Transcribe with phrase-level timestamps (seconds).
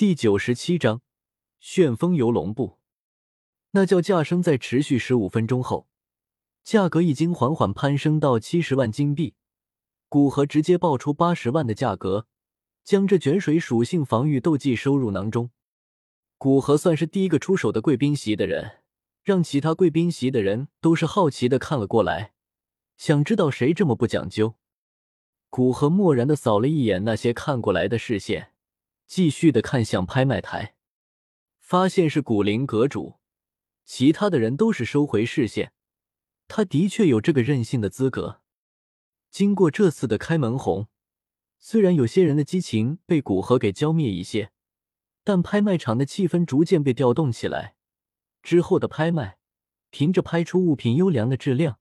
[0.00, 1.02] 第九十七章
[1.58, 2.78] 旋风游龙步。
[3.72, 5.88] 那叫价声在持续十五分钟后，
[6.64, 9.34] 价格已经缓缓攀升到七十万金币。
[10.08, 12.26] 古河直接爆出八十万的价格，
[12.82, 15.50] 将这卷水属性防御斗技收入囊中。
[16.38, 18.78] 古河算是第一个出手的贵宾席的人，
[19.22, 22.32] 让其他贵宾席的人都是好奇的看了过来，
[22.96, 24.54] 想知道谁这么不讲究。
[25.50, 28.49] 古河漠然的扫了一眼那些看过来的视线，
[29.10, 30.76] 继续的看向拍卖台，
[31.58, 33.18] 发现是古灵阁主，
[33.84, 35.72] 其他的人都是收回视线。
[36.46, 38.40] 他的确有这个任性的资格。
[39.28, 40.86] 经过这次的开门红，
[41.58, 44.52] 虽然有些人的激情被古河给浇灭一些，
[45.24, 47.74] 但拍卖场的气氛逐渐被调动起来。
[48.44, 49.38] 之后的拍卖，
[49.90, 51.80] 凭着拍出物品优良的质量，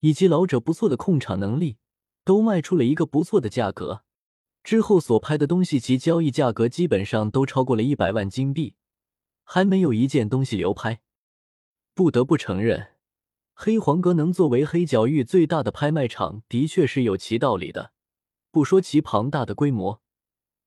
[0.00, 1.78] 以及老者不错的控场能力，
[2.24, 4.04] 都卖出了一个不错的价格。
[4.68, 8.74] 之后所拍的东西，其交易价格基本上都超过了一百万金币，
[9.42, 11.00] 还没有一件东西流拍。
[11.94, 12.88] 不得不承认。
[13.54, 17.92] 黑黄阁能作为黑角域最大的拍卖场，的确是有其道理的。
[18.50, 20.02] 不说其庞大的规模，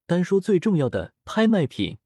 [0.08, 2.00] 单说最重要的拍卖品，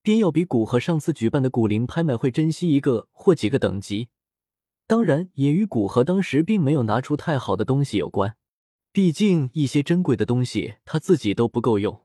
[0.00, 4.08] 便要比古河上次举办的古灵拍卖会珍惜一个或几个等级。
[4.86, 8.38] 当然，也与古河当时并没有拿出太好的东西有关。
[8.96, 12.00] 毕竟一些珍贵的东西他自己都不够用，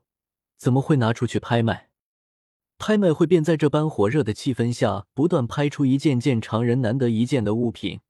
[0.58, 1.88] 怎么会拿出去拍卖？
[2.76, 8.00] 拍卖会便在这般火热的气氛下，不断拍出一件件常人难得一见的物品。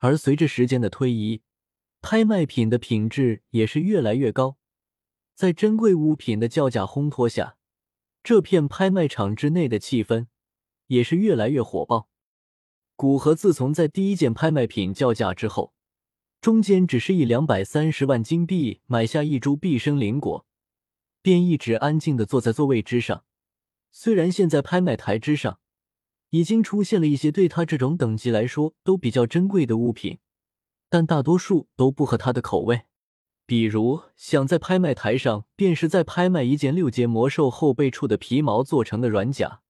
[0.00, 1.40] 而随着时间的推移，
[2.02, 4.58] 拍卖品的品质也是越来越高。
[5.34, 7.56] 在珍贵物品的叫价烘托下，
[8.22, 10.26] 这片拍卖场之内的气氛
[10.88, 12.10] 也是越来越火爆。
[12.96, 15.73] 古河自从在第一件拍卖品叫价之后，
[16.44, 20.44] 中间只是以两百三十万金币买下一株毕生灵果，
[21.22, 23.24] 便一直安静的坐在座位之上。
[23.90, 25.58] 虽然现在拍卖台之上，
[26.28, 30.18] 已经出现了一些对他这种等级来说都比较珍贵的物品，
[30.90, 32.82] 但大多数都不合他的口味。
[33.46, 39.62] 比如，想在拍卖台上，便是在拍卖一件六阶魔兽后背处的皮毛做成的软甲，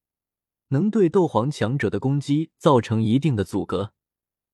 [0.71, 3.93] 能对斗皇强者的攻击造成一定的阻隔。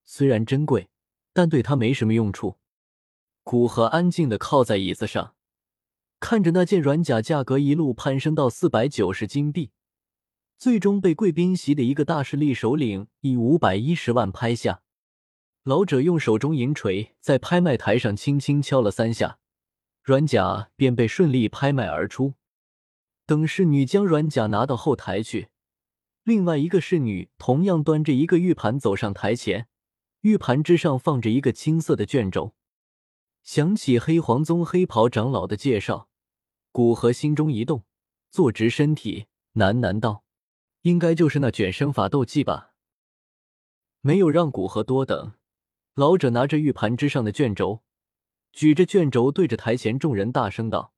[0.05, 0.90] 虽然珍贵，
[1.33, 2.57] 但对他没什么用处。
[3.43, 5.35] 古河安静的靠在椅子上，
[6.21, 9.71] 看着那件软甲价格一路攀升到四百九十金币。
[10.59, 14.83] 最终被贵宾席的一个大势力首领以五百一十万拍下。
[15.63, 19.39] 老者用手中银锤在拍卖台上轻轻敲了三下，
[20.03, 22.35] 软甲便被顺利拍卖而出。
[23.25, 25.49] 等侍女将软甲拿到后台去，
[26.25, 29.69] 另外一个侍女同样端着一个玉盘走上台前，
[30.21, 32.55] 玉盘之上放着一个青色的卷轴。
[33.43, 36.09] 想起黑黄宗黑袍长老的介绍，
[36.73, 37.85] 古河心中一动，
[38.31, 40.25] 坐直身体，喃喃道。
[40.83, 42.73] 应该就是那卷生法斗技吧。
[44.01, 45.35] 没有让古河多等，
[45.95, 47.83] 老者拿着玉盘之上的卷轴，
[48.51, 50.95] 举着卷轴对着台前众人大声道：“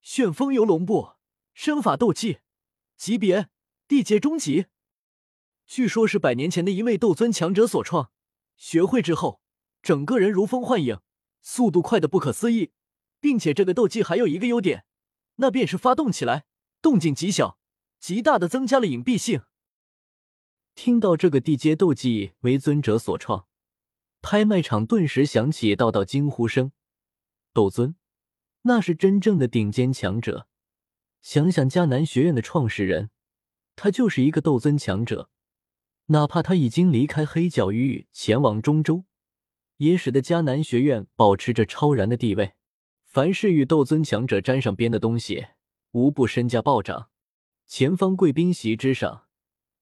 [0.00, 1.14] 旋风游龙步，
[1.52, 2.38] 身法斗技，
[2.96, 3.48] 级别
[3.88, 4.66] 地阶中级。
[5.66, 8.12] 据说是百年前的一位斗尊强者所创，
[8.56, 9.40] 学会之后，
[9.82, 11.00] 整个人如风幻影，
[11.42, 12.72] 速度快的不可思议，
[13.20, 14.84] 并且这个斗技还有一个优点，
[15.36, 16.44] 那便是发动起来
[16.80, 17.58] 动静极小。”
[18.04, 19.44] 极大的增加了隐蔽性。
[20.74, 23.46] 听到这个地阶斗技为尊者所创，
[24.20, 26.72] 拍卖场顿时响起道道惊呼声。
[27.54, 27.96] 斗尊，
[28.62, 30.46] 那是真正的顶尖强者。
[31.22, 33.08] 想想迦南学院的创始人，
[33.74, 35.30] 他就是一个斗尊强者。
[36.06, 39.04] 哪怕他已经离开黑角域，前往中州，
[39.78, 42.52] 也使得迦南学院保持着超然的地位。
[43.04, 45.46] 凡是与斗尊强者沾上边的东西，
[45.92, 47.10] 无不身价暴涨。
[47.66, 49.26] 前方贵宾席之上，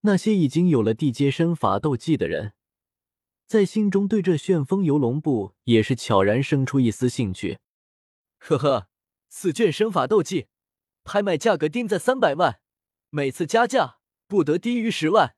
[0.02, 2.52] 那些已经有了地阶身法斗技的人，
[3.46, 7.58] 在心中对这旋风游龙步也是悄然生出一丝兴趣。
[8.38, 8.88] 呵呵，
[9.28, 10.46] 此卷身法斗技，
[11.02, 12.60] 拍卖价格定在三百万，
[13.10, 13.98] 每次加价
[14.28, 15.34] 不得低于十万。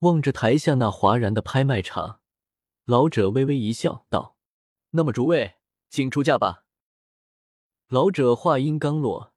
[0.00, 2.20] 望着台下那哗然的拍卖场，
[2.84, 4.36] 老者微微一笑，道
[4.90, 5.56] ：“那么诸位，
[5.88, 6.64] 请出价吧。”
[7.88, 9.32] 老者话音刚落。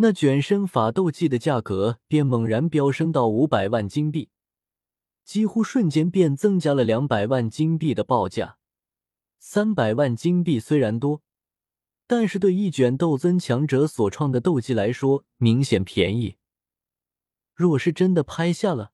[0.00, 4.30] 那卷身法斗技的价格便猛然飙升到五百万金币，
[5.24, 8.58] 几乎瞬间便增加了两百万金币的报价。
[9.40, 11.22] 三百万金币虽然多，
[12.06, 16.36] 但是对一卷斗尊强者所创的斗技来说，明显便宜。
[17.54, 18.92] 若是真的拍下了，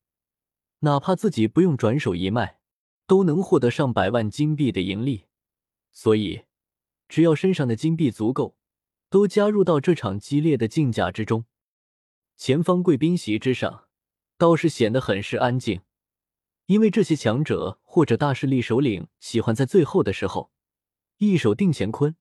[0.80, 2.58] 哪怕自己不用转手一卖，
[3.06, 5.24] 都能获得上百万金币的盈利。
[5.92, 6.44] 所以，
[7.08, 8.56] 只要身上的金币足够。
[9.14, 11.44] 都加入到这场激烈的竞价之中。
[12.36, 13.84] 前方贵宾席之上
[14.36, 15.82] 倒是显得很是安静，
[16.66, 20.50] 因为这些强者或者大势力首领喜欢在最后的时候
[21.18, 22.16] 一手定乾坤，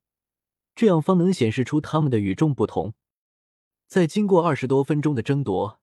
[0.75, 2.93] 这样方能显示出他们的与众不同。
[3.87, 5.81] 在经过二十多分钟的争夺，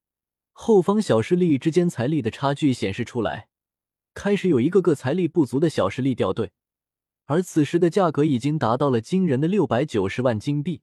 [0.62, 3.48] 后方小势力之间财力的差距显示出来，
[4.12, 6.52] 开始有一个个财力不足的小势力掉队，
[7.24, 10.82] 而此时的价格已经达到了惊人的六百九十万金币。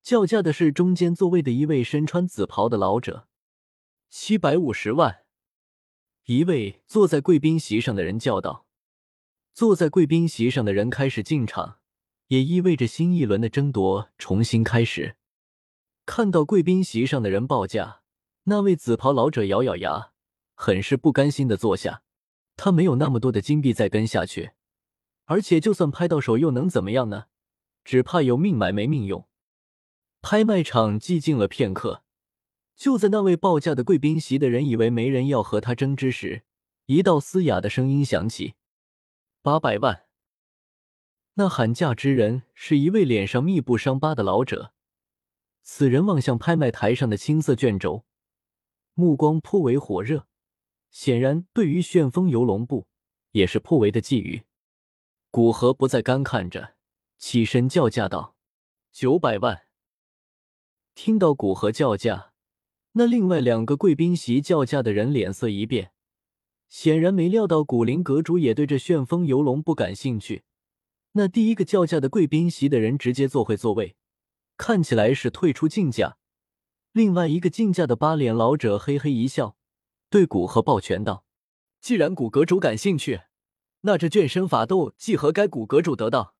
[0.00, 3.26] 叫价的是中间座位的一位身穿紫袍的老者，
[4.10, 5.24] 七百五十万。
[6.26, 8.64] 一位坐在贵宾席上的人叫道
[9.52, 11.80] ：“坐在贵宾席上的人开始进场，
[12.28, 15.16] 也意味着新一轮的争夺重新开始。”
[16.06, 18.02] 看到贵宾席上的人报价，
[18.44, 20.12] 那位紫袍老者咬咬牙，
[20.54, 22.02] 很是不甘心的坐下。
[22.56, 24.52] 他没有那么多的金币再跟下去，
[25.24, 27.26] 而且就算拍到手又能怎么样呢？
[27.84, 29.26] 只怕有命买没命用。
[30.22, 32.04] 拍卖场寂静了片刻，
[32.76, 36.44] 就在那位报价的贵宾席的人以为没人要和他争之时，
[36.86, 38.54] 一道嘶哑的声音响起
[39.42, 40.04] ：“八百万。”
[41.34, 44.72] 那喊价之人是一位脸上密布伤疤的老者。
[45.62, 48.04] 此人望向拍卖台上的青色卷轴，
[48.94, 50.26] 目光颇为火热，
[50.90, 52.86] 显然对于旋风游龙部
[53.32, 54.44] 也是颇为的觊觎。
[55.30, 56.74] 古河不再干看着，
[57.18, 58.36] 起身叫价道
[58.92, 59.62] ：“九百万。”
[60.94, 62.32] 听到古河叫价，
[62.92, 65.90] 那另外两个贵宾席叫价的人脸色一变，
[66.68, 70.44] 显然没料到古灵阁主也对这旋风游龙不感兴趣。
[71.16, 73.96] 那第一个叫价的贵宾席的人直接坐回座位，
[74.56, 76.16] 看起来是退出竞价。
[76.94, 79.56] 另外一个竞价的八脸老者嘿嘿一笑，
[80.08, 81.24] 对古河抱拳道
[81.82, 83.22] ：“既然古阁主感兴趣，
[83.80, 86.36] 那这卷身法斗既和该古阁主得到。”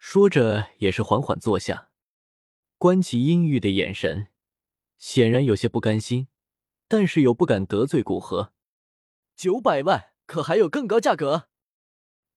[0.00, 1.90] 说着也是缓缓坐下。
[2.78, 4.28] 观其阴郁的眼神，
[4.96, 6.28] 显然有些不甘心，
[6.88, 8.54] 但是又不敢得罪古河。
[9.36, 11.48] 九百万，可还有更高价格？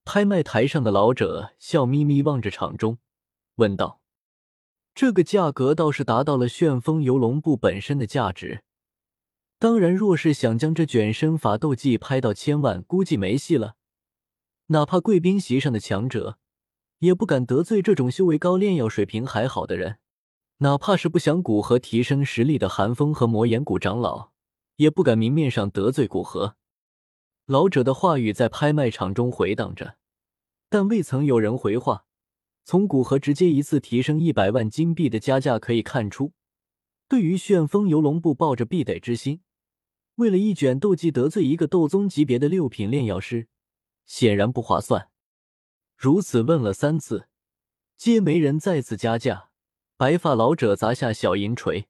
[0.03, 2.97] 拍卖台上的老者笑眯眯望着场中，
[3.55, 4.01] 问道
[4.95, 8.63] ：“这个价格倒是达到了旋风游龙部本身的价值。
[9.57, 13.75] 当然，若是想将这卷身法斗技拍到千万，估计没戏了。
[14.67, 16.37] 哪怕贵宾席上的强者，
[16.99, 19.97] 也不敢得罪这种修为高、炼药水平还好的人。”
[20.59, 24.29] 哪怕是不想古河提升实力的寒风和魔岩谷长老，
[24.77, 26.55] 也不敢明面上得罪古河。
[27.47, 29.97] 老者的话语在拍卖场中回荡着，
[30.69, 32.05] 但未曾有人回话。
[32.63, 36.33] 从古河直接一次提升一百万金币的加价可以看出，
[37.07, 39.41] 对于旋风游龙部抱着必得之心。
[40.15, 43.47] 为了一卷斗技得罪一个斗宗级别的六品炼药师，
[44.05, 45.09] 显然不划算。
[45.97, 47.27] 如此问了三次，
[47.97, 49.49] 皆没人再次加价。
[49.97, 51.87] 白发老者砸下小银锤。